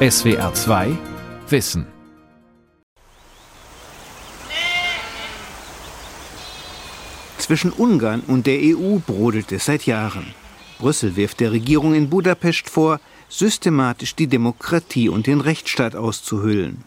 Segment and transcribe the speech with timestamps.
[0.00, 0.96] SWR 2
[1.48, 1.84] Wissen.
[7.38, 10.34] Zwischen Ungarn und der EU brodelt es seit Jahren.
[10.78, 16.84] Brüssel wirft der Regierung in Budapest vor, systematisch die Demokratie und den Rechtsstaat auszuhöhlen.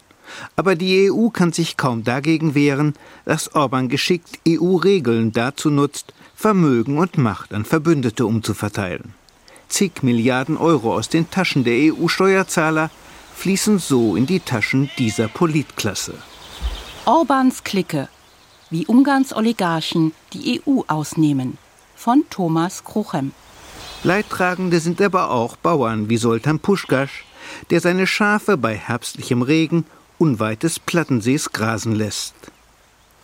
[0.55, 2.93] Aber die EU kann sich kaum dagegen wehren,
[3.25, 9.20] dass Orban geschickt EU-Regeln dazu nutzt, Vermögen und Macht an Verbündete umzuverteilen.
[9.71, 12.91] Zig Milliarden Euro aus den Taschen der EU-Steuerzahler
[13.35, 16.13] fließen so in die Taschen dieser Politklasse.
[17.05, 18.09] Orbans Clique,
[18.69, 21.57] wie Ungarns Oligarchen die EU ausnehmen,
[21.95, 23.31] von Thomas Kruchem.
[24.03, 27.23] Leidtragende sind aber auch Bauern wie Soltan Puschkasch,
[27.69, 29.85] der seine Schafe bei herbstlichem Regen
[30.17, 32.35] unweit des Plattensees grasen lässt.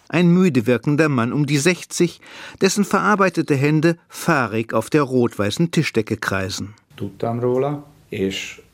[0.10, 2.22] Ein müde wirkender Mann um die 60,
[2.62, 6.74] dessen verarbeitete Hände fahrig auf der rot-weißen Tischdecke kreisen.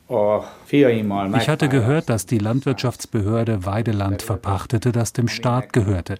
[0.06, 6.18] Ich hatte gehört, dass die Landwirtschaftsbehörde Weideland verpachtete, das dem Staat gehörte.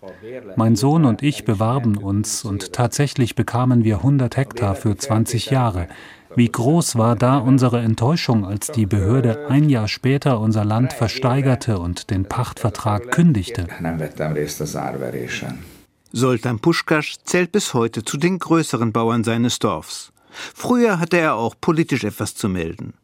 [0.56, 5.88] Mein Sohn und ich bewarben uns und tatsächlich bekamen wir 100 Hektar für 20 Jahre.
[6.36, 11.78] Wie groß war da unsere Enttäuschung, als die Behörde ein Jahr später unser Land versteigerte
[11.78, 13.68] und den Pachtvertrag kündigte.
[16.12, 20.12] Soltan Puschkasch zählt bis heute zu den größeren Bauern seines Dorfs.
[20.30, 22.94] Früher hatte er auch politisch etwas zu melden.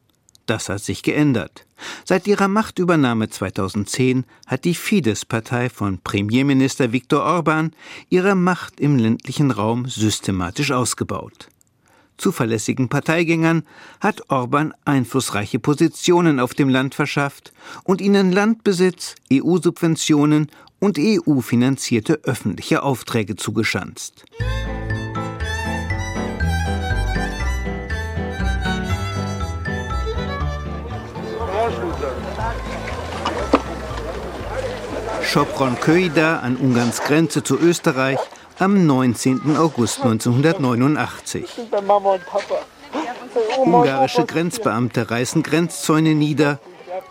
[0.46, 1.66] Das hat sich geändert.
[2.04, 7.70] Seit ihrer Machtübernahme 2010 hat die Fidesz-Partei von Premierminister Viktor Orban
[8.08, 11.48] ihre Macht im ländlichen Raum systematisch ausgebaut
[12.20, 13.64] zuverlässigen Parteigängern
[14.00, 17.52] hat Orban einflussreiche Positionen auf dem Land verschafft
[17.84, 24.24] und ihnen Landbesitz, EU-Subventionen und EU-finanzierte öffentliche Aufträge zugeschanzt.
[35.22, 38.18] Sopron Köyda an Ungarns Grenze zu Österreich
[38.60, 39.56] am 19.
[39.56, 41.46] August 1989.
[43.56, 46.60] Ungarische Grenzbeamte reißen Grenzzäune nieder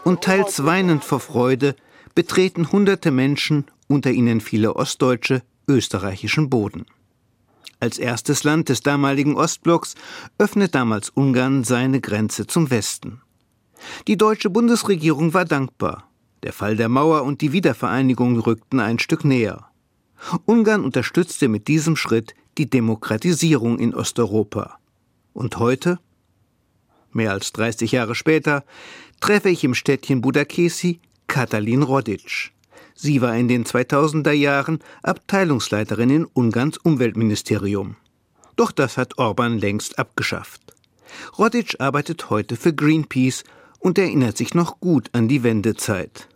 [0.03, 1.75] und teils weinend vor Freude
[2.13, 6.85] betreten hunderte Menschen, unter ihnen viele Ostdeutsche, österreichischen Boden.
[7.79, 9.95] Als erstes Land des damaligen Ostblocks
[10.37, 13.21] öffnet damals Ungarn seine Grenze zum Westen.
[14.07, 16.09] Die deutsche Bundesregierung war dankbar.
[16.43, 19.68] Der Fall der Mauer und die Wiedervereinigung rückten ein Stück näher.
[20.45, 24.79] Ungarn unterstützte mit diesem Schritt die Demokratisierung in Osteuropa.
[25.33, 25.99] Und heute,
[27.11, 28.63] mehr als 30 Jahre später,
[29.19, 32.51] treffe ich im Städtchen Budakesi Katalin Rodic.
[32.95, 37.95] Sie war in den 2000er Jahren Abteilungsleiterin in Ungarns Umweltministerium.
[38.55, 40.73] Doch das hat Orban längst abgeschafft.
[41.37, 43.43] Rodic arbeitet heute für Greenpeace
[43.79, 46.28] und erinnert sich noch gut an die Wendezeit.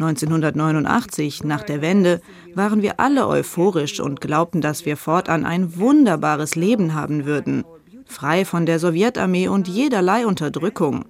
[0.00, 2.20] 1989, nach der Wende,
[2.56, 7.62] waren wir alle euphorisch und glaubten, dass wir fortan ein wunderbares Leben haben würden,
[8.06, 11.04] frei von der Sowjetarmee und jederlei Unterdrückung.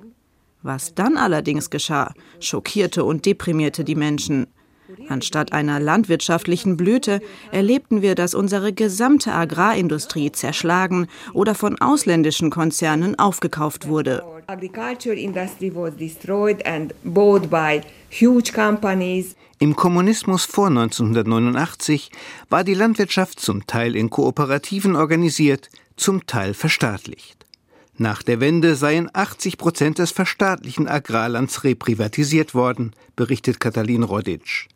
[0.62, 4.48] Was dann allerdings geschah, schockierte und deprimierte die Menschen.
[5.08, 7.20] Anstatt einer landwirtschaftlichen Blüte
[7.52, 14.22] erlebten wir, dass unsere gesamte Agrarindustrie zerschlagen oder von ausländischen Konzernen aufgekauft wurde.
[19.58, 22.10] Im Kommunismus vor 1989
[22.50, 27.46] war die Landwirtschaft zum Teil in Kooperativen organisiert, zum Teil verstaatlicht.
[27.96, 34.68] Nach der Wende seien 80 Prozent des verstaatlichen Agrarlands reprivatisiert worden, berichtet Katalin Rodic.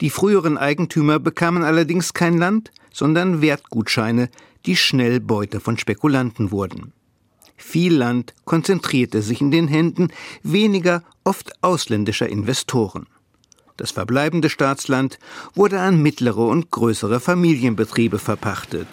[0.00, 4.28] Die früheren Eigentümer bekamen allerdings kein Land, sondern Wertgutscheine,
[4.66, 6.92] die schnell Beute von Spekulanten wurden.
[7.56, 10.08] Viel Land konzentrierte sich in den Händen
[10.42, 13.06] weniger, oft ausländischer Investoren.
[13.76, 15.18] Das verbleibende Staatsland
[15.54, 18.88] wurde an mittlere und größere Familienbetriebe verpachtet.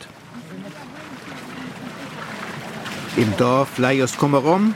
[3.17, 4.75] Im Dorf Lajos Komorom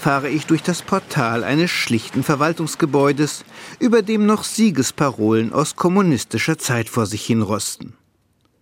[0.00, 3.44] fahre ich durch das Portal eines schlichten Verwaltungsgebäudes,
[3.78, 7.92] über dem noch Siegesparolen aus kommunistischer Zeit vor sich hinrosten.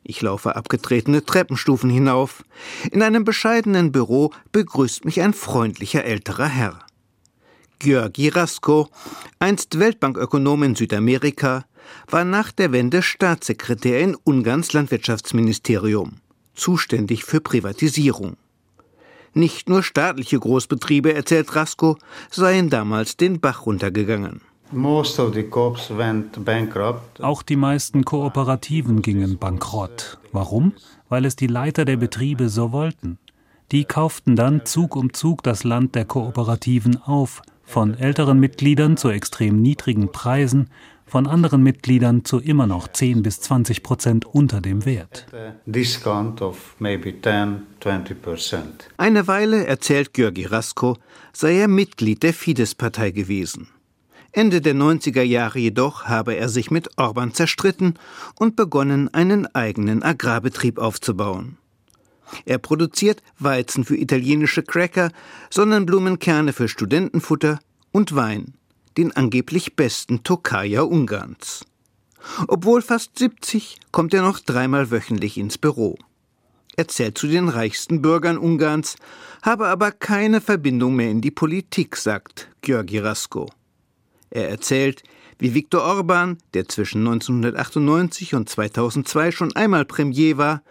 [0.02, 2.43] Ich laufe abgetretene Treppenstufen hinauf.
[2.90, 6.81] In einem bescheidenen Büro begrüßt mich ein freundlicher älterer Herr.
[7.79, 8.88] Georgi Rasko,
[9.38, 11.67] einst Weltbankökonom in Südamerika,
[12.11, 16.17] war nach der Wende Staatssekretär in Ungarns Landwirtschaftsministerium,
[16.55, 18.37] zuständig für Privatisierung.
[19.35, 21.97] Nicht nur staatliche Großbetriebe, erzählt Rasko,
[22.31, 24.41] seien damals den Bach runtergegangen.
[27.21, 30.19] Auch die meisten Kooperativen gingen bankrott.
[30.33, 30.73] Warum?
[31.09, 33.19] Weil es die Leiter der Betriebe so wollten.
[33.73, 39.11] Die kauften dann Zug um Zug das Land der Kooperativen auf, von älteren Mitgliedern zu
[39.11, 40.71] extrem niedrigen Preisen,
[41.09, 45.27] von anderen Mitgliedern zu immer noch 10 bis 20 Prozent unter dem Wert.
[48.97, 50.97] Eine Weile, erzählt Georgi Rasko,
[51.33, 53.69] sei er Mitglied der Fidesz-Partei gewesen.
[54.33, 57.95] Ende der 90er Jahre jedoch habe er sich mit Orban zerstritten
[58.35, 61.57] und begonnen, einen eigenen Agrarbetrieb aufzubauen.
[62.45, 65.11] Er produziert Weizen für italienische Cracker,
[65.51, 67.59] Sonnenblumenkerne für Studentenfutter
[67.91, 68.55] und Wein,
[68.99, 71.65] den angeblich besten Tokaja Ungarns.
[72.49, 75.97] Obwohl fast 70, kommt er noch dreimal wöchentlich ins Büro.
[76.77, 78.97] Er zählt zu den reichsten Bürgern Ungarns,
[79.43, 83.49] habe aber keine Verbindung mehr in die Politik, sagt Georgi Rasko.
[84.31, 85.05] Er erzählt,
[85.39, 90.62] wie Viktor Orban, der zwischen 1998 und 2002 schon einmal Premier war,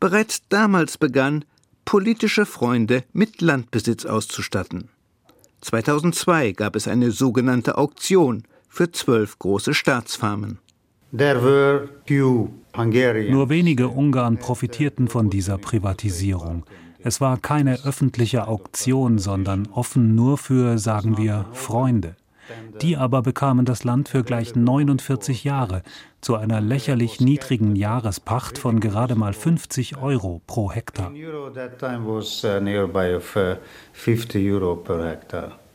[0.00, 1.44] bereits damals begann,
[1.84, 4.88] politische Freunde mit Landbesitz auszustatten.
[5.66, 10.60] 2002 gab es eine sogenannte Auktion für zwölf große Staatsfarmen.
[13.32, 16.64] Nur wenige Ungarn profitierten von dieser Privatisierung.
[17.00, 22.14] Es war keine öffentliche Auktion, sondern offen nur für, sagen wir, Freunde.
[22.82, 25.82] Die aber bekamen das Land für gleich 49 Jahre
[26.20, 31.12] zu einer lächerlich niedrigen Jahrespacht von gerade mal 50 Euro pro Hektar.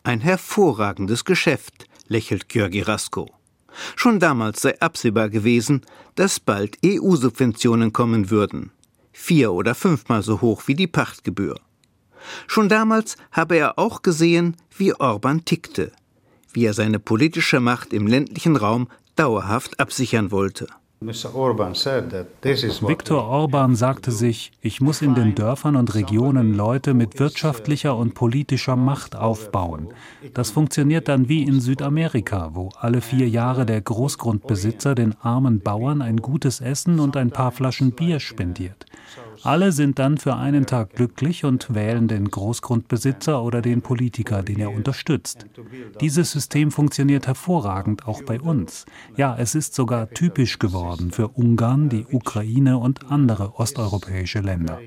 [0.04, 3.30] Ein hervorragendes Geschäft, lächelt Georgi Rasko.
[3.96, 5.82] Schon damals sei absehbar gewesen,
[6.14, 8.70] dass bald EU-Subventionen kommen würden.
[9.12, 11.58] Vier oder fünfmal so hoch wie die Pachtgebühr.
[12.46, 15.92] Schon damals habe er auch gesehen, wie Orban tickte
[16.52, 20.66] wie er seine politische Macht im ländlichen Raum dauerhaft absichern wollte.
[21.04, 28.14] Viktor Orban sagte sich, ich muss in den Dörfern und Regionen Leute mit wirtschaftlicher und
[28.14, 29.88] politischer Macht aufbauen.
[30.32, 36.02] Das funktioniert dann wie in Südamerika, wo alle vier Jahre der Großgrundbesitzer den armen Bauern
[36.02, 38.86] ein gutes Essen und ein paar Flaschen Bier spendiert.
[39.44, 44.60] Alle sind dann für einen Tag glücklich und wählen den Großgrundbesitzer oder den Politiker, den
[44.60, 45.46] er unterstützt.
[46.00, 48.86] Dieses System funktioniert hervorragend auch bei uns.
[49.16, 54.78] Ja, es ist sogar typisch geworden für Ungarn, die Ukraine und andere osteuropäische Länder.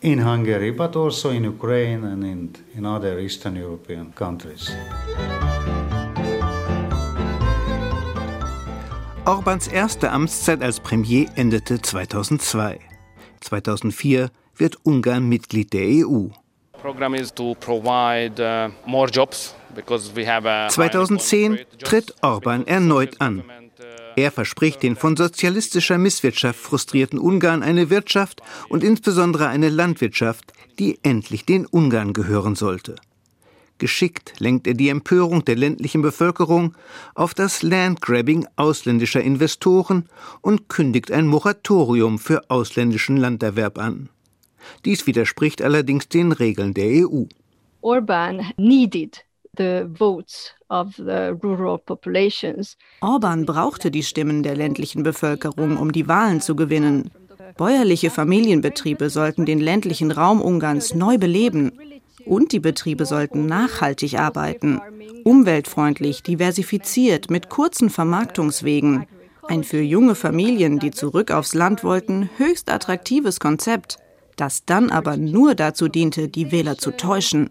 [0.00, 4.72] In Hungary, but also in Ukraine and in, in other Eastern European countries.
[9.24, 12.80] Orbans erste Amtszeit als Premier endete 2002.
[13.40, 16.26] 2004 wird Ungarn Mitglied der EU.
[20.68, 23.44] 2010 uh, tritt Orban erneut an.
[24.16, 30.98] Er verspricht den von sozialistischer Misswirtschaft frustrierten Ungarn eine Wirtschaft und insbesondere eine Landwirtschaft, die
[31.04, 32.96] endlich den Ungarn gehören sollte.
[33.82, 36.76] Geschickt lenkt er die Empörung der ländlichen Bevölkerung
[37.16, 40.08] auf das Landgrabbing ausländischer Investoren
[40.40, 44.08] und kündigt ein Moratorium für ausländischen Landerwerb an.
[44.84, 47.24] Dies widerspricht allerdings den Regeln der EU.
[47.80, 49.24] Orban needed
[49.58, 52.76] the votes of the rural populations.
[53.00, 57.10] Orban brauchte die Stimmen der ländlichen Bevölkerung, um die Wahlen zu gewinnen.
[57.56, 61.72] Bäuerliche Familienbetriebe sollten den ländlichen Raum Ungarns neu beleben.
[62.26, 64.80] Und die Betriebe sollten nachhaltig arbeiten,
[65.24, 69.06] umweltfreundlich, diversifiziert, mit kurzen Vermarktungswegen.
[69.48, 73.98] Ein für junge Familien, die zurück aufs Land wollten, höchst attraktives Konzept,
[74.36, 77.50] das dann aber nur dazu diente, die Wähler zu täuschen.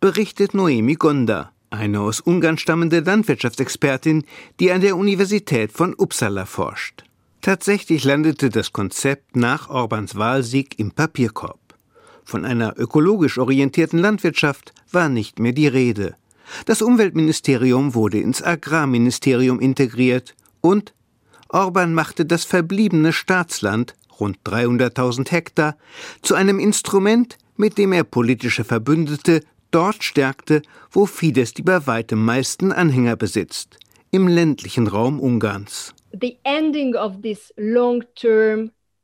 [0.00, 4.24] Berichtet Noemi Gonda, eine aus Ungarn stammende Landwirtschaftsexpertin,
[4.60, 7.04] die an der Universität von Uppsala forscht.
[7.42, 11.58] Tatsächlich landete das Konzept nach Orbans Wahlsieg im Papierkorb.
[12.22, 16.14] Von einer ökologisch orientierten Landwirtschaft war nicht mehr die Rede.
[16.66, 20.94] Das Umweltministerium wurde ins Agrarministerium integriert und
[21.48, 25.76] Orban machte das verbliebene Staatsland, rund 300.000 Hektar,
[26.22, 29.40] zu einem Instrument, mit dem er politische Verbündete
[29.72, 33.78] dort stärkte, wo Fidesz die bei weitem meisten Anhänger besitzt,
[34.12, 35.92] im ländlichen Raum Ungarns.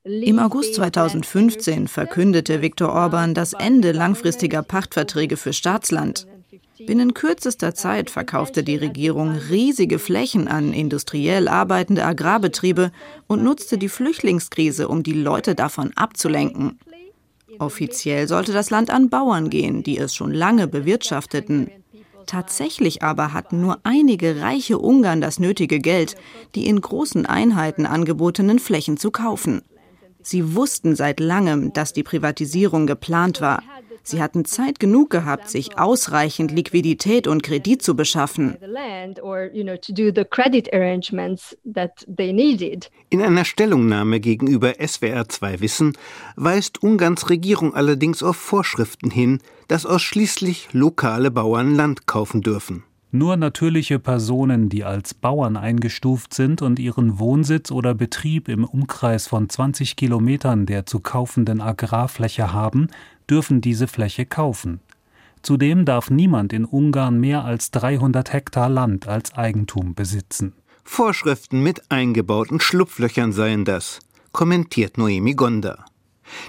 [0.04, 6.26] Im August 2015 verkündete Viktor Orban das Ende langfristiger Pachtverträge für Staatsland.
[6.86, 12.92] Binnen kürzester Zeit verkaufte die Regierung riesige Flächen an industriell arbeitende Agrarbetriebe
[13.26, 16.78] und nutzte die Flüchtlingskrise, um die Leute davon abzulenken.
[17.58, 21.70] Offiziell sollte das Land an Bauern gehen, die es schon lange bewirtschafteten.
[22.28, 26.14] Tatsächlich aber hatten nur einige reiche Ungarn das nötige Geld,
[26.54, 29.62] die in großen Einheiten angebotenen Flächen zu kaufen.
[30.20, 33.62] Sie wussten seit langem, dass die Privatisierung geplant war.
[34.08, 38.56] Sie hatten Zeit genug gehabt, sich ausreichend Liquidität und Kredit zu beschaffen.
[43.10, 45.98] In einer Stellungnahme gegenüber SWR2 Wissen
[46.36, 52.84] weist Ungarns Regierung allerdings auf Vorschriften hin, dass ausschließlich lokale Bauern Land kaufen dürfen.
[53.10, 59.26] Nur natürliche Personen, die als Bauern eingestuft sind und ihren Wohnsitz oder Betrieb im Umkreis
[59.26, 62.88] von 20 Kilometern der zu kaufenden Agrarfläche haben,
[63.30, 64.80] dürfen diese Fläche kaufen.
[65.40, 70.52] Zudem darf niemand in Ungarn mehr als 300 Hektar Land als Eigentum besitzen.
[70.84, 74.00] Vorschriften mit eingebauten Schlupflöchern seien das,
[74.32, 75.87] kommentiert Noemi Gonda.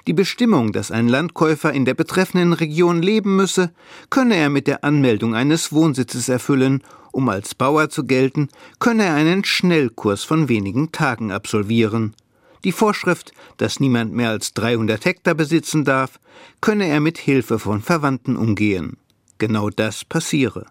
[0.07, 3.71] Die Bestimmung, dass ein Landkäufer in der betreffenden Region leben müsse,
[4.09, 9.15] könne er mit der Anmeldung eines Wohnsitzes erfüllen, um als Bauer zu gelten, könne er
[9.15, 12.15] einen Schnellkurs von wenigen Tagen absolvieren.
[12.63, 16.19] Die Vorschrift, dass niemand mehr als 300 Hektar besitzen darf,
[16.61, 18.97] könne er mit Hilfe von Verwandten umgehen.
[19.37, 20.65] Genau das passiere.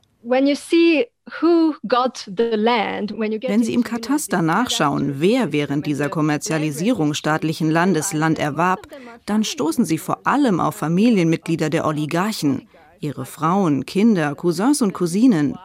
[3.48, 8.88] Wenn Sie im Kataster nachschauen, wer während dieser Kommerzialisierung staatlichen Landes Land erwarb,
[9.26, 12.68] dann stoßen Sie vor allem auf Familienmitglieder der Oligarchen,
[13.00, 15.56] ihre Frauen, Kinder, Cousins und Cousinen.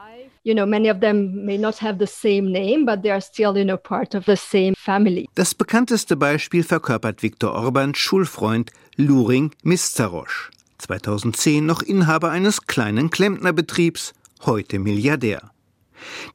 [5.35, 10.51] Das bekannteste Beispiel verkörpert Viktor Orbans Schulfreund Luring Mistarosch.
[10.79, 14.13] 2010 noch Inhaber eines kleinen Klempnerbetriebs,
[14.45, 15.52] heute Milliardär.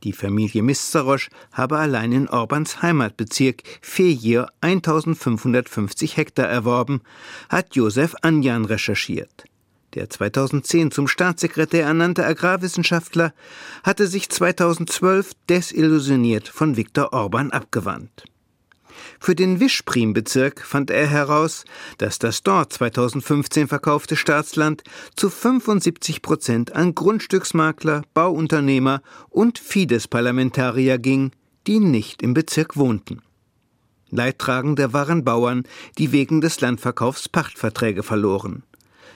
[0.05, 7.01] Die Familie Mistarosch habe allein in Orbans Heimatbezirk Fejir 1550 Hektar erworben,
[7.49, 9.45] hat Josef Anjan recherchiert.
[9.95, 13.33] Der 2010 zum Staatssekretär ernannte Agrarwissenschaftler
[13.83, 18.25] hatte sich 2012 desillusioniert von Viktor Orban abgewandt.
[19.21, 21.65] Für den Wischprim-Bezirk fand er heraus,
[21.99, 24.83] dass das dort 2015 verkaufte Staatsland
[25.17, 31.33] zu 75 Prozent an Grundstücksmakler, Bauunternehmer und Fidesz-Parlamentarier ging,
[31.67, 33.23] die nicht im Bezirk wohnten.
[34.11, 35.65] Leidtragende waren Bauern,
[35.99, 38.63] die wegen des Landverkaufs Pachtverträge verloren.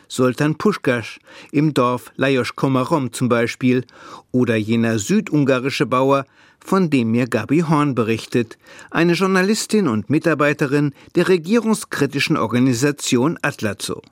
[0.09, 1.21] Sultan Puschkasch
[1.52, 3.87] im Dorf Lajos Komarom zum Beispiel
[4.30, 6.26] oder jener südungarische Bauer,
[6.64, 8.57] von dem mir Gabi Horn berichtet,
[8.90, 14.02] eine Journalistin und Mitarbeiterin der regierungskritischen Organisation Atlazo.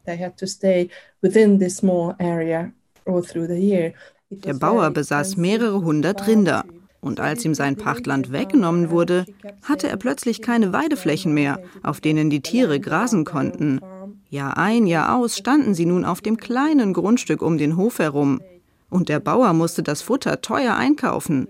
[4.31, 6.65] Der Bauer besaß mehrere hundert Rinder.
[7.01, 9.25] Und als ihm sein Pachtland weggenommen wurde,
[9.63, 13.81] hatte er plötzlich keine Weideflächen mehr, auf denen die Tiere grasen konnten.
[14.29, 18.43] Jahr ein, Jahr aus standen sie nun auf dem kleinen Grundstück um den Hof herum.
[18.91, 21.49] Und der Bauer musste das Futter teuer einkaufen.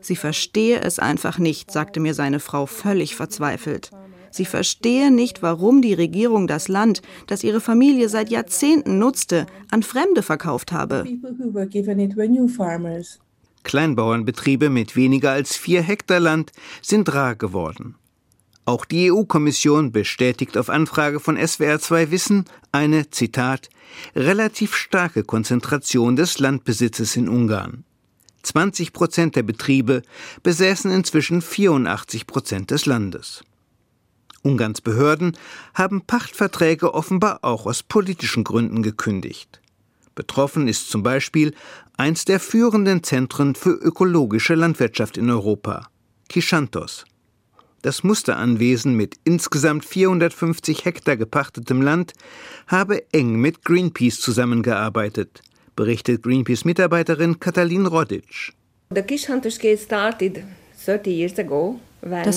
[0.00, 3.90] Sie verstehe es einfach nicht, sagte mir seine Frau völlig verzweifelt.
[4.30, 9.82] Sie verstehe nicht, warum die Regierung das Land, das ihre Familie seit Jahrzehnten nutzte, an
[9.82, 11.04] Fremde verkauft habe.
[13.64, 16.52] Kleinbauernbetriebe mit weniger als vier Hektar Land
[16.82, 17.96] sind rar geworden.
[18.64, 23.70] Auch die EU-Kommission bestätigt auf Anfrage von SWR2 Wissen eine, Zitat,
[24.14, 27.84] relativ starke Konzentration des Landbesitzes in Ungarn.
[28.42, 30.02] 20 Prozent der Betriebe
[30.42, 33.42] besäßen inzwischen 84 Prozent des Landes.
[34.42, 35.36] Ungarns Behörden
[35.74, 39.60] haben Pachtverträge offenbar auch aus politischen Gründen gekündigt.
[40.14, 41.54] Betroffen ist zum Beispiel
[41.96, 45.88] eins der führenden Zentren für ökologische Landwirtschaft in Europa,
[46.28, 47.04] Kischantos.
[47.82, 52.14] Das Musteranwesen mit insgesamt 450 Hektar gepachtetem Land
[52.66, 55.42] habe eng mit Greenpeace zusammengearbeitet,
[55.78, 58.52] berichtet Greenpeace-Mitarbeiterin Katalin Rodic.
[58.90, 59.06] Das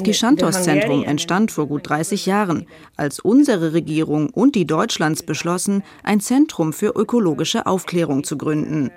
[0.03, 6.71] Kischantos-Zentrum entstand vor gut 30 Jahren, als unsere Regierung und die Deutschlands beschlossen, ein Zentrum
[6.71, 8.91] für ökologische Aufklärung zu gründen.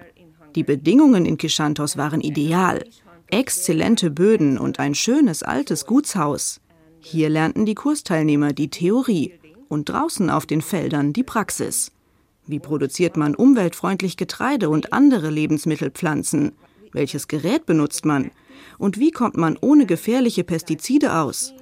[0.54, 2.84] Die Bedingungen in Kischantos waren ideal
[3.30, 6.60] exzellente Böden und ein schönes altes Gutshaus.
[7.00, 9.32] Hier lernten die Kursteilnehmer die Theorie
[9.68, 11.93] und draußen auf den Feldern die Praxis.
[12.46, 16.52] Wie produziert man umweltfreundlich Getreide und andere Lebensmittelpflanzen?
[16.92, 18.30] Welches Gerät benutzt man?
[18.78, 21.54] Und wie kommt man ohne gefährliche Pestizide aus?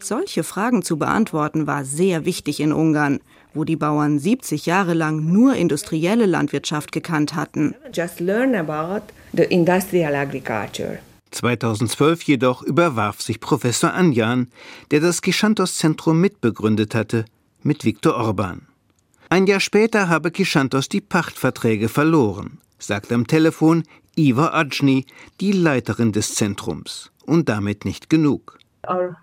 [0.00, 3.20] Solche Fragen zu beantworten war sehr wichtig in Ungarn,
[3.54, 7.74] wo die Bauern 70 Jahre lang nur industrielle Landwirtschaft gekannt hatten.
[7.92, 10.98] Just learn about the industrial agriculture.
[11.30, 14.48] 2012 jedoch überwarf sich Professor Anjan,
[14.90, 17.24] der das Kischantos-Zentrum mitbegründet hatte,
[17.62, 18.66] mit Viktor Orban.
[19.32, 23.82] Ein Jahr später habe Kischantos die Pachtverträge verloren, sagt am Telefon
[24.14, 25.06] Iva Ajni,
[25.40, 27.10] die Leiterin des Zentrums.
[27.24, 28.58] Und damit nicht genug.
[28.82, 29.16] Am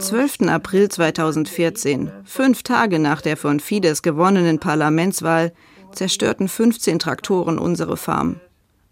[0.00, 0.40] 12.
[0.48, 5.52] April 2014, fünf Tage nach der von Fidesz gewonnenen Parlamentswahl,
[5.92, 8.40] zerstörten 15 Traktoren unsere Farm.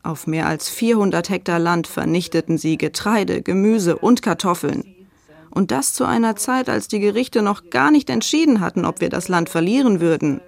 [0.05, 4.96] Auf mehr als 400 Hektar Land vernichteten sie Getreide, Gemüse und Kartoffeln.
[5.57, 9.09] Und das zu einer Zeit, als die Gerichte noch gar nicht entschieden hatten, ob wir
[9.09, 10.43] das Land verlieren würden.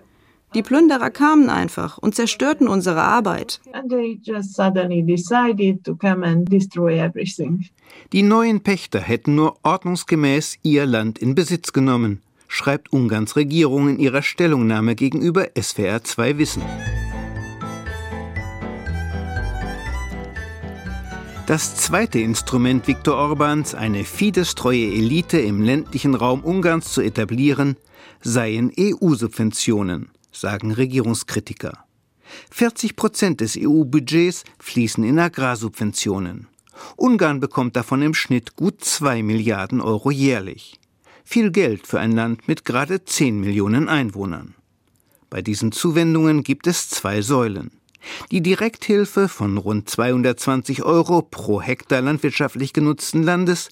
[0.55, 3.63] Die Plünderer kamen einfach und zerstörten unsere Arbeit.
[8.13, 13.99] Die neuen Pächter hätten nur ordnungsgemäß ihr Land in Besitz genommen, schreibt Ungarns Regierung in
[13.99, 16.63] ihrer Stellungnahme gegenüber SWR 2 Wissen.
[21.49, 27.79] Das zweite Instrument Viktor Orbans, eine Fidesz-treue Elite im ländlichen Raum Ungarns zu etablieren,
[28.21, 31.87] seien EU-Subventionen sagen Regierungskritiker.
[32.51, 36.49] 40 Prozent des EU-Budgets fließen in Agrarsubventionen.
[36.97, 40.79] Ungarn bekommt davon im Schnitt gut 2 Milliarden Euro jährlich.
[41.25, 44.55] Viel Geld für ein Land mit gerade 10 Millionen Einwohnern.
[45.31, 47.78] Bei diesen Zuwendungen gibt es zwei Säulen.
[48.31, 53.71] Die Direkthilfe von rund 220 Euro pro Hektar landwirtschaftlich genutzten Landes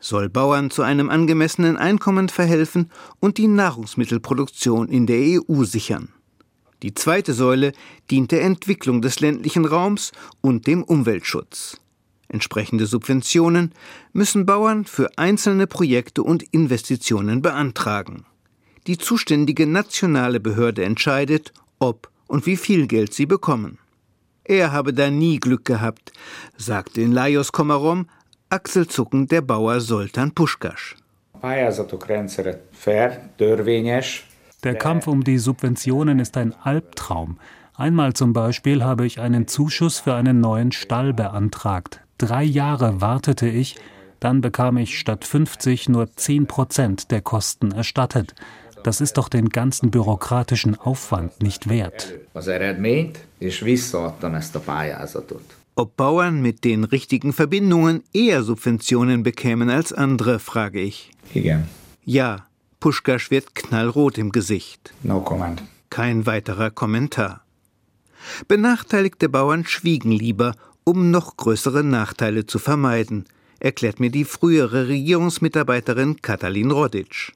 [0.00, 2.90] soll Bauern zu einem angemessenen Einkommen verhelfen
[3.20, 6.08] und die Nahrungsmittelproduktion in der EU sichern.
[6.82, 7.72] Die zweite Säule
[8.10, 11.80] dient der Entwicklung des ländlichen Raums und dem Umweltschutz.
[12.28, 13.72] Entsprechende Subventionen
[14.12, 18.26] müssen Bauern für einzelne Projekte und Investitionen beantragen.
[18.86, 23.78] Die zuständige nationale Behörde entscheidet, ob und wie viel Geld sie bekommen.
[24.44, 26.12] Er habe da nie Glück gehabt,
[26.56, 28.08] sagte in Lajos Komarom
[28.48, 30.96] achselzuckend der Bauer Soltan Puschkasch.
[34.64, 37.38] Der Kampf um die Subventionen ist ein Albtraum.
[37.74, 42.00] Einmal zum Beispiel habe ich einen Zuschuss für einen neuen Stall beantragt.
[42.18, 43.76] Drei Jahre wartete ich,
[44.18, 48.34] dann bekam ich statt 50 nur 10 Prozent der Kosten erstattet.
[48.88, 52.14] Das ist doch den ganzen bürokratischen Aufwand nicht wert.
[55.74, 61.10] Ob Bauern mit den richtigen Verbindungen eher Subventionen bekämen als andere, frage ich.
[62.06, 62.46] Ja,
[62.80, 64.94] Puschkasch wird knallrot im Gesicht.
[65.02, 65.62] No comment.
[65.90, 67.42] Kein weiterer Kommentar.
[68.48, 73.26] Benachteiligte Bauern schwiegen lieber, um noch größere Nachteile zu vermeiden,
[73.60, 77.34] erklärt mir die frühere Regierungsmitarbeiterin Katalin Rodic.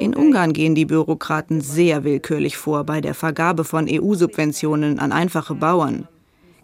[0.00, 5.54] In Ungarn gehen die Bürokraten sehr willkürlich vor bei der Vergabe von EU-Subventionen an einfache
[5.54, 6.08] Bauern.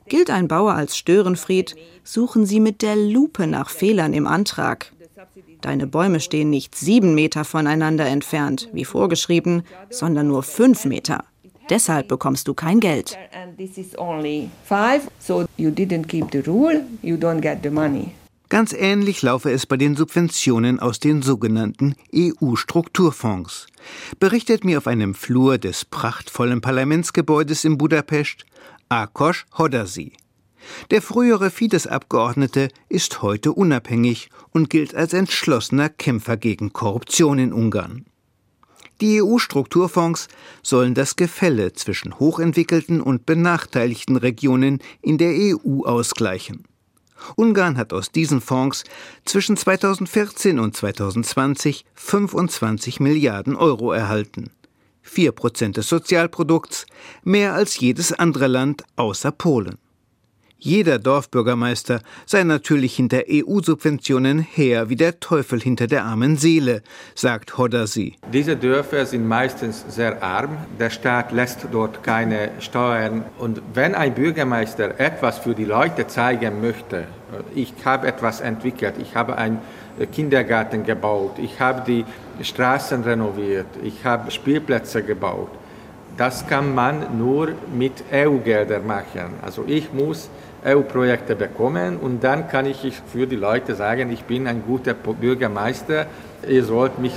[0.08, 4.92] Gilt ein Bauer als Störenfried, suchen sie mit der Lupe nach Fehlern im Antrag.
[5.60, 11.22] Deine Bäume stehen nicht sieben Meter voneinander entfernt, wie vorgeschrieben, sondern nur fünf Meter.
[11.68, 13.16] Deshalb bekommst du kein Geld.
[18.50, 23.68] Ganz ähnlich laufe es bei den Subventionen aus den sogenannten EU-Strukturfonds.
[24.18, 28.44] Berichtet mir auf einem Flur des prachtvollen Parlamentsgebäudes in Budapest
[28.88, 30.14] Akos Hodasi.
[30.90, 38.04] Der frühere Fidesz-Abgeordnete ist heute unabhängig und gilt als entschlossener Kämpfer gegen Korruption in Ungarn.
[39.00, 40.26] Die EU-Strukturfonds
[40.64, 46.64] sollen das Gefälle zwischen hochentwickelten und benachteiligten Regionen in der EU ausgleichen.
[47.36, 48.84] Ungarn hat aus diesen Fonds
[49.24, 54.50] zwischen 2014 und 2020 25 Milliarden Euro erhalten.
[55.02, 56.86] Vier Prozent des Sozialprodukts,
[57.24, 59.78] mehr als jedes andere Land außer Polen.
[60.62, 66.82] Jeder Dorfbürgermeister sei natürlich hinter EU-Subventionen her wie der Teufel hinter der armen Seele,
[67.14, 68.16] sagt Hoddersi.
[68.30, 70.58] Diese Dörfer sind meistens sehr arm.
[70.78, 73.24] Der Staat lässt dort keine Steuern.
[73.38, 77.04] Und wenn ein Bürgermeister etwas für die Leute zeigen möchte,
[77.54, 79.60] ich habe etwas entwickelt, ich habe einen
[80.12, 82.04] Kindergarten gebaut, ich habe die
[82.42, 85.50] Straßen renoviert, ich habe Spielplätze gebaut,
[86.16, 89.34] das kann man nur mit EU-Geldern machen.
[89.40, 90.28] Also ich muss
[90.64, 92.78] EU-Projekte bekommen und dann kann ich
[93.12, 96.06] für die Leute sagen, ich bin ein guter Bürgermeister,
[96.48, 97.14] ihr sollt mich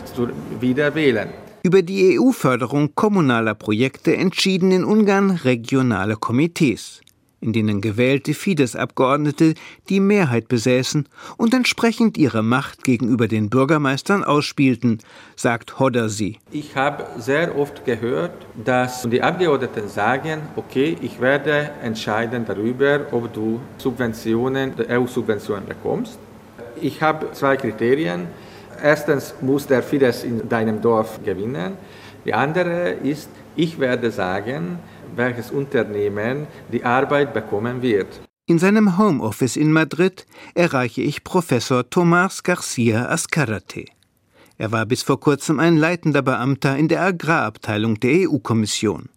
[0.60, 1.30] wieder wählen.
[1.64, 7.02] Über die EU-Förderung kommunaler Projekte entschieden in Ungarn regionale Komitees
[7.44, 9.54] in denen gewählte Fidesz-Abgeordnete
[9.90, 15.00] die Mehrheit besäßen und entsprechend ihre Macht gegenüber den Bürgermeistern ausspielten,
[15.36, 16.40] sagt Hoddersi.
[16.52, 18.32] Ich habe sehr oft gehört,
[18.64, 26.18] dass die Abgeordneten sagen, okay, ich werde entscheiden darüber, ob du Subventionen, EU-Subventionen bekommst.
[26.80, 28.28] Ich habe zwei Kriterien.
[28.82, 31.74] Erstens muss der Fidesz in deinem Dorf gewinnen.
[32.26, 34.80] Die andere ist, ich werde sagen,
[35.16, 38.08] welches Unternehmen die Arbeit bekommen wird.
[38.46, 43.86] In seinem Homeoffice in Madrid erreiche ich Professor Tomás García Azcárate.
[44.58, 49.10] Er war bis vor kurzem ein leitender Beamter in der Agrarabteilung der EU-Kommission.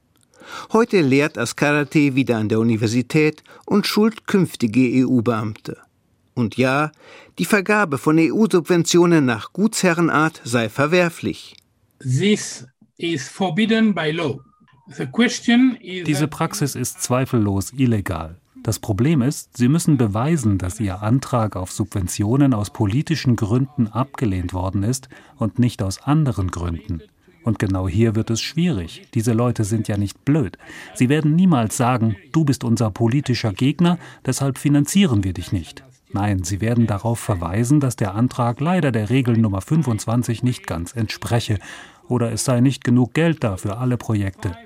[0.72, 5.76] Heute lehrt Azcárate wieder an der Universität und schult künftige EU-Beamte.
[6.34, 6.92] Und ja,
[7.38, 11.56] die Vergabe von EU-Subventionen nach Gutsherrenart sei verwerflich.
[14.88, 18.36] Diese Praxis ist zweifellos illegal.
[18.62, 24.52] Das Problem ist, Sie müssen beweisen, dass Ihr Antrag auf Subventionen aus politischen Gründen abgelehnt
[24.52, 27.00] worden ist und nicht aus anderen Gründen.
[27.44, 29.06] Und genau hier wird es schwierig.
[29.14, 30.58] Diese Leute sind ja nicht blöd.
[30.94, 35.84] Sie werden niemals sagen, du bist unser politischer Gegner, deshalb finanzieren wir dich nicht.
[36.12, 40.92] Nein, sie werden darauf verweisen, dass der Antrag leider der Regel Nummer 25 nicht ganz
[40.92, 41.58] entspreche
[42.08, 44.56] oder es sei nicht genug Geld da für alle Projekte.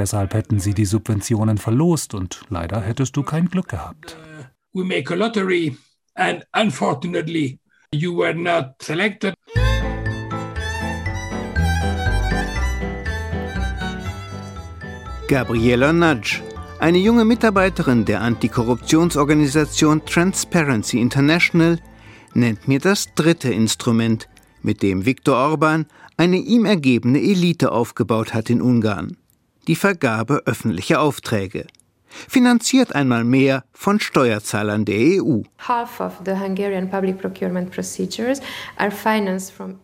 [0.00, 4.16] Deshalb hätten sie die Subventionen verlost und leider hättest du kein Glück gehabt.
[4.72, 5.76] We make a lottery
[6.14, 7.58] and unfortunately
[7.92, 9.34] you were not selected.
[15.28, 16.40] Gabriela Nudge,
[16.78, 21.78] eine junge Mitarbeiterin der Antikorruptionsorganisation Transparency International,
[22.32, 24.30] nennt mir das dritte Instrument,
[24.62, 25.84] mit dem Viktor Orban
[26.16, 29.19] eine ihm ergebene Elite aufgebaut hat in Ungarn
[29.66, 31.66] die Vergabe öffentlicher Aufträge.
[32.28, 35.42] Finanziert einmal mehr von Steuerzahlern der EU.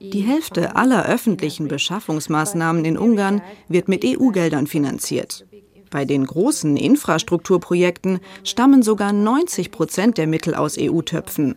[0.00, 5.46] Die Hälfte aller öffentlichen Beschaffungsmaßnahmen in Ungarn wird mit EU-Geldern finanziert.
[5.90, 11.54] Bei den großen Infrastrukturprojekten stammen sogar 90 Prozent der Mittel aus EU-Töpfen.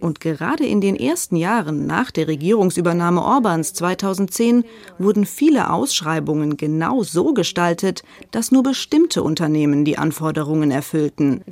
[0.00, 4.64] Und gerade in den ersten Jahren nach der Regierungsübernahme Orbans 2010
[4.98, 11.42] wurden viele Ausschreibungen genau so gestaltet, dass nur bestimmte Unternehmen die Anforderungen erfüllten.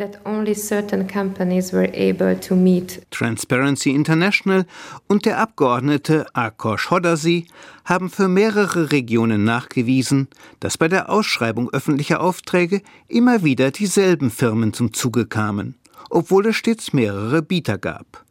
[3.11, 4.67] Transparency International
[5.09, 7.47] und der Abgeordnete Akos Hodasi
[7.85, 10.29] haben für mehrere Regionen nachgewiesen,
[10.61, 15.77] dass bei der Ausschreibung öffentlicher Aufträge immer wieder dieselben Firmen zum Zuge kamen,
[16.11, 18.26] obwohl es stets mehrere Bieter gab.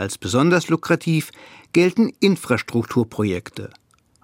[0.00, 1.30] Als besonders lukrativ
[1.74, 3.68] gelten Infrastrukturprojekte.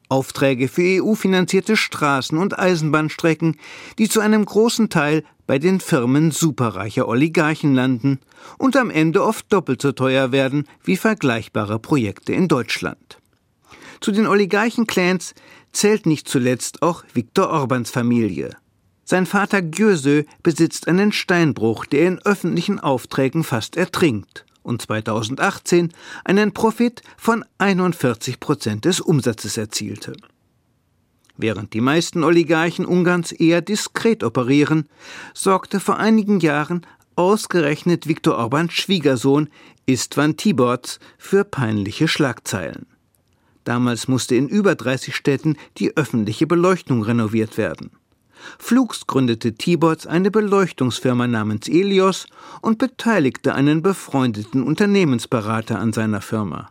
[0.08, 3.58] Aufträge für EU-finanzierte Straßen- und Eisenbahnstrecken,
[3.98, 8.20] die zu einem großen Teil bei den Firmen superreicher Oligarchen landen
[8.56, 13.18] und am Ende oft doppelt so teuer werden wie vergleichbare Projekte in Deutschland.
[14.00, 15.34] Zu den Oligarchen-Clans
[15.72, 18.56] zählt nicht zuletzt auch Viktor Orbans Familie.
[19.04, 25.92] Sein Vater Gyösö besitzt einen Steinbruch, der in öffentlichen Aufträgen fast ertrinkt und 2018
[26.24, 30.12] einen Profit von 41 Prozent des Umsatzes erzielte.
[31.37, 34.88] Während die meisten Oligarchen Ungarns eher diskret operieren,
[35.35, 39.48] sorgte vor einigen Jahren ausgerechnet Viktor Orbans Schwiegersohn
[39.87, 42.87] Istvan Tiborz für peinliche Schlagzeilen.
[43.64, 47.90] Damals musste in über 30 Städten die öffentliche Beleuchtung renoviert werden.
[48.59, 52.26] Flugs gründete Tibots eine Beleuchtungsfirma namens Elios
[52.62, 56.70] und beteiligte einen befreundeten Unternehmensberater an seiner Firma.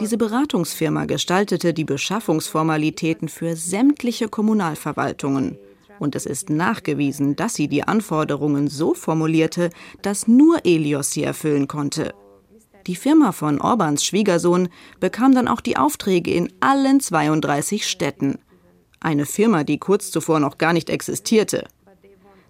[0.00, 5.58] Diese Beratungsfirma gestaltete die Beschaffungsformalitäten für sämtliche Kommunalverwaltungen.
[5.98, 9.70] Und es ist nachgewiesen, dass sie die Anforderungen so formulierte,
[10.02, 12.14] dass nur Elios sie erfüllen konnte.
[12.86, 14.68] Die Firma von Orbans Schwiegersohn
[15.00, 18.38] bekam dann auch die Aufträge in allen 32 Städten.
[19.00, 21.66] Eine Firma, die kurz zuvor noch gar nicht existierte.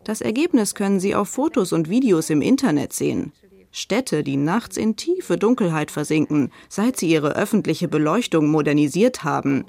[0.03, 3.33] Das Ergebnis können Sie auf Fotos und Videos im Internet sehen.
[3.71, 9.65] Städte, die nachts in tiefe Dunkelheit versinken, seit sie ihre öffentliche Beleuchtung modernisiert haben.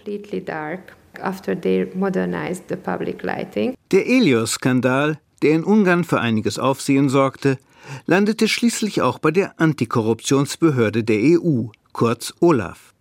[3.91, 7.57] Der Elios-Skandal, der in Ungarn für einiges Aufsehen sorgte,
[8.05, 12.93] landete schließlich auch bei der Antikorruptionsbehörde der EU, kurz OLAF.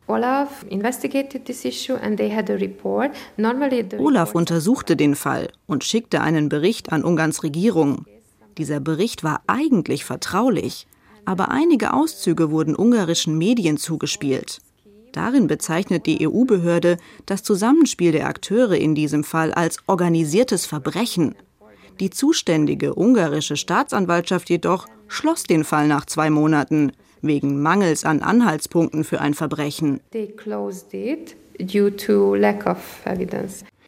[3.98, 8.04] Olaf untersuchte den Fall und schickte einen Bericht an Ungarns Regierung.
[8.58, 10.86] Dieser Bericht war eigentlich vertraulich,
[11.24, 14.60] aber einige Auszüge wurden ungarischen Medien zugespielt.
[15.12, 21.34] Darin bezeichnet die EU-Behörde das Zusammenspiel der Akteure in diesem Fall als organisiertes Verbrechen.
[22.00, 29.04] Die zuständige ungarische Staatsanwaltschaft jedoch schloss den Fall nach zwei Monaten wegen Mangels an Anhaltspunkten
[29.04, 30.00] für ein Verbrechen.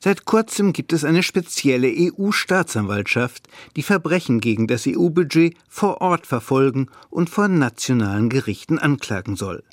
[0.00, 6.88] Seit kurzem gibt es eine spezielle EU-Staatsanwaltschaft, die Verbrechen gegen das EU-Budget vor Ort verfolgen
[7.10, 9.64] und vor nationalen Gerichten anklagen soll.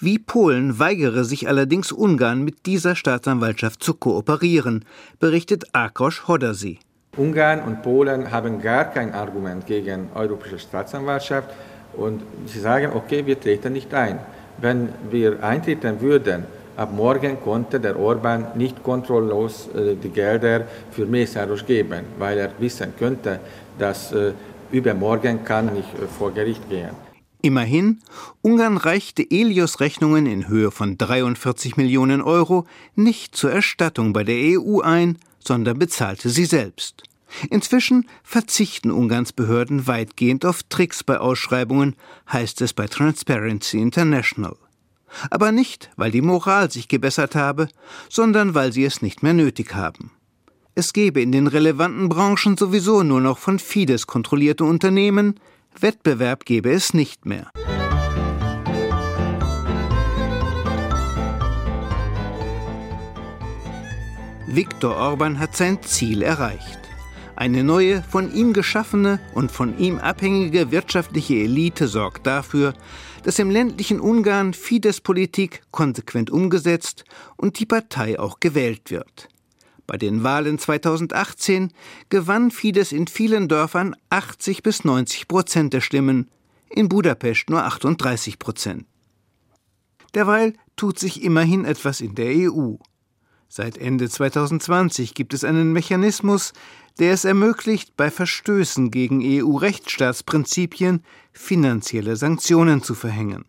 [0.00, 4.84] Wie Polen weigere sich allerdings Ungarn mit dieser Staatsanwaltschaft zu kooperieren,
[5.18, 6.78] berichtet Akos Hodasi.
[7.16, 11.50] Ungarn und Polen haben gar kein Argument gegen europäische Staatsanwaltschaft
[11.96, 14.18] und sie sagen, okay, wir treten nicht ein.
[14.58, 16.44] Wenn wir eintreten würden,
[16.76, 22.50] ab morgen konnte der Orban nicht kontrolllos äh, die Gelder für Mesaros geben, weil er
[22.58, 23.40] wissen könnte,
[23.78, 24.32] dass äh,
[24.72, 26.90] übermorgen kann nicht äh, vor Gericht gehen.
[27.42, 27.98] Immerhin,
[28.40, 34.58] Ungarn reichte Elios Rechnungen in Höhe von 43 Millionen Euro nicht zur Erstattung bei der
[34.58, 37.02] EU ein, sondern bezahlte sie selbst.
[37.50, 41.96] Inzwischen verzichten Ungarns Behörden weitgehend auf Tricks bei Ausschreibungen,
[42.32, 44.56] heißt es bei Transparency International.
[45.30, 47.68] Aber nicht, weil die Moral sich gebessert habe,
[48.08, 50.10] sondern weil sie es nicht mehr nötig haben.
[50.74, 55.38] Es gebe in den relevanten Branchen sowieso nur noch von Fidesz kontrollierte Unternehmen,
[55.78, 57.50] Wettbewerb gäbe es nicht mehr.
[64.54, 66.78] Viktor Orban hat sein Ziel erreicht.
[67.34, 72.72] Eine neue, von ihm geschaffene und von ihm abhängige wirtschaftliche Elite sorgt dafür,
[73.24, 77.04] dass im ländlichen Ungarn Fidesz-Politik konsequent umgesetzt
[77.36, 79.28] und die Partei auch gewählt wird.
[79.88, 81.72] Bei den Wahlen 2018
[82.08, 86.30] gewann Fidesz in vielen Dörfern 80 bis 90 Prozent der Stimmen,
[86.70, 88.86] in Budapest nur 38 Prozent.
[90.14, 92.76] Derweil tut sich immerhin etwas in der EU.
[93.56, 96.54] Seit Ende 2020 gibt es einen Mechanismus,
[96.98, 103.44] der es ermöglicht, bei Verstößen gegen EU-Rechtsstaatsprinzipien finanzielle Sanktionen zu verhängen.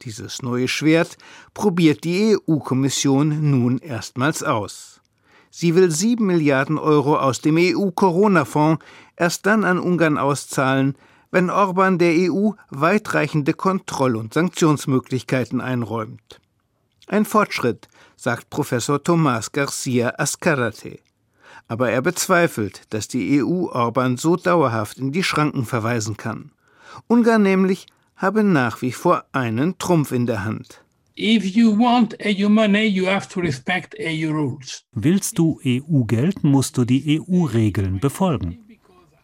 [0.00, 1.18] Dieses neue Schwert
[1.52, 5.02] probiert die EU-Kommission nun erstmals aus.
[5.50, 8.82] Sie will sieben Milliarden Euro aus dem EU-Corona-Fonds
[9.16, 10.96] erst dann an Ungarn auszahlen,
[11.30, 16.40] wenn Orban der EU weitreichende Kontroll- und Sanktionsmöglichkeiten einräumt.
[17.06, 17.89] Ein Fortschritt,
[18.20, 20.98] sagt Professor Tomás García Ascarate.
[21.68, 26.50] Aber er bezweifelt, dass die EU Orban so dauerhaft in die Schranken verweisen kann.
[27.06, 30.84] Ungarn nämlich habe nach wie vor einen Trumpf in der Hand.
[34.92, 38.58] Willst du EU-Geld, musst du die EU-Regeln befolgen.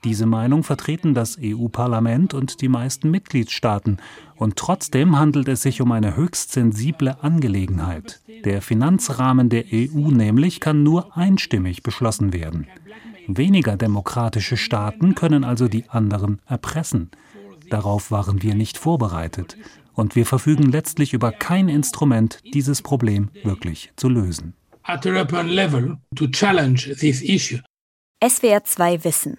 [0.07, 3.97] Diese Meinung vertreten das EU-Parlament und die meisten Mitgliedstaaten.
[4.37, 8.21] Und trotzdem handelt es sich um eine höchst sensible Angelegenheit.
[8.45, 12.69] Der Finanzrahmen der EU nämlich kann nur einstimmig beschlossen werden.
[13.27, 17.11] Weniger demokratische Staaten können also die anderen erpressen.
[17.69, 19.57] Darauf waren wir nicht vorbereitet
[19.93, 24.55] und wir verfügen letztlich über kein Instrument, dieses Problem wirklich zu lösen.
[28.25, 29.39] SWR 2 Wissen.